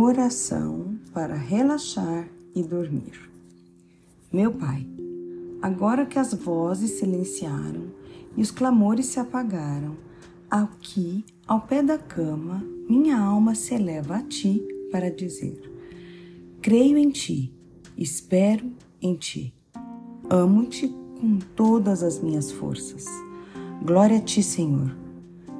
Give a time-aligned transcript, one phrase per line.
[0.00, 3.28] Oração para relaxar e dormir.
[4.32, 4.86] Meu Pai,
[5.60, 7.86] agora que as vozes silenciaram
[8.36, 9.96] e os clamores se apagaram,
[10.48, 15.60] aqui, ao pé da cama, minha alma se eleva a Ti para dizer:
[16.62, 17.52] Creio em Ti,
[17.96, 18.70] espero
[19.02, 19.52] em Ti,
[20.30, 20.86] amo-Te
[21.20, 23.04] com todas as minhas forças.
[23.84, 24.96] Glória a Ti, Senhor.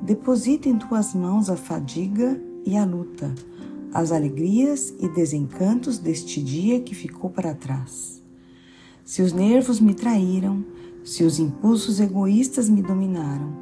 [0.00, 3.30] Deposita em Tuas mãos a fadiga e a luta
[3.92, 8.22] as alegrias e desencantos deste dia que ficou para trás.
[9.04, 10.64] Se os nervos me traíram,
[11.04, 13.52] se os impulsos egoístas me dominaram,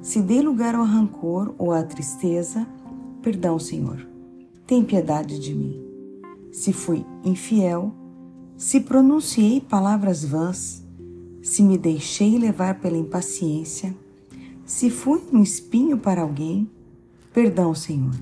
[0.00, 2.66] se dei lugar ao rancor ou à tristeza,
[3.22, 4.06] perdão, Senhor,
[4.66, 5.80] tem piedade de mim.
[6.50, 7.92] Se fui infiel,
[8.56, 10.82] se pronunciei palavras vãs,
[11.42, 13.94] se me deixei levar pela impaciência,
[14.64, 16.68] se fui um espinho para alguém,
[17.32, 18.14] perdão, Senhor.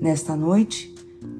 [0.00, 0.93] Nesta noite,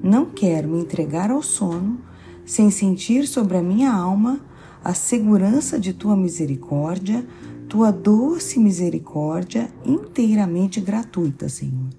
[0.05, 1.99] não quero me entregar ao sono
[2.45, 4.39] sem sentir sobre a minha alma
[4.83, 7.25] a segurança de tua misericórdia,
[7.67, 11.89] tua doce misericórdia inteiramente gratuita, Senhor.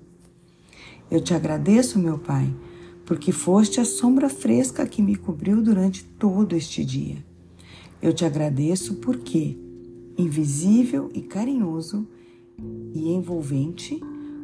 [1.11, 2.55] Eu te agradeço, meu Pai,
[3.05, 7.17] porque foste a sombra fresca que me cobriu durante todo este dia.
[8.01, 9.59] Eu te agradeço porque,
[10.17, 12.07] invisível e carinhoso
[12.95, 14.01] e envolvente,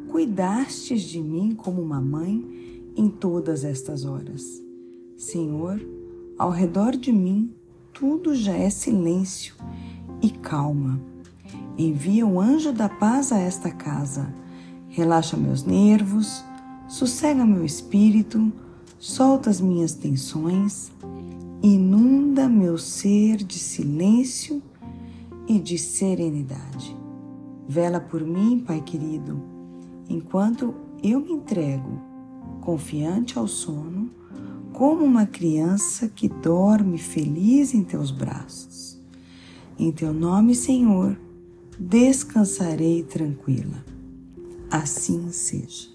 [0.09, 2.62] cuidastes de mim como uma mãe
[2.95, 4.61] em todas estas horas.
[5.17, 5.79] Senhor,
[6.37, 7.53] ao redor de mim
[7.93, 9.55] tudo já é silêncio
[10.21, 10.99] e calma.
[11.77, 14.33] Envia o anjo da paz a esta casa.
[14.89, 16.43] Relaxa meus nervos,
[16.87, 18.51] sossega meu espírito,
[18.99, 20.91] solta as minhas tensões,
[21.61, 24.61] inunda meu ser de silêncio
[25.47, 26.95] e de serenidade.
[27.67, 29.41] Vela por mim, Pai querido,
[30.09, 32.12] enquanto eu me entrego
[32.61, 34.09] confiante ao sono,
[34.71, 38.99] como uma criança que dorme feliz em teus braços.
[39.77, 41.17] Em teu nome, Senhor,
[41.79, 43.83] descansarei tranquila.
[44.71, 45.92] Assim seja.